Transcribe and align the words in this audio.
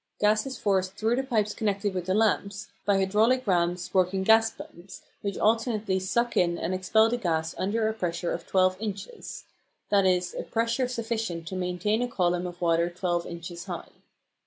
Gas 0.19 0.47
is 0.47 0.57
forced 0.57 0.95
through 0.95 1.15
the 1.17 1.21
pipes 1.23 1.53
connected 1.53 1.93
with 1.93 2.07
the 2.07 2.15
lamps 2.15 2.69
by 2.87 2.97
hydraulic 2.97 3.45
rams 3.45 3.91
working 3.93 4.23
gas 4.23 4.49
pumps, 4.49 5.03
which 5.21 5.37
alternately 5.37 5.99
suck 5.99 6.35
in 6.35 6.57
and 6.57 6.73
expel 6.73 7.07
the 7.07 7.17
gas 7.17 7.53
under 7.55 7.87
a 7.87 7.93
pressure 7.93 8.31
of 8.33 8.47
twelve 8.47 8.75
inches 8.79 9.43
(i.e. 9.91 10.23
a 10.39 10.41
pressure 10.41 10.87
sufficient 10.87 11.47
to 11.49 11.55
maintain 11.55 12.01
a 12.01 12.07
column 12.07 12.47
of 12.47 12.59
water 12.61 12.89
twelve 12.89 13.27
inches 13.27 13.65
high). 13.65 13.89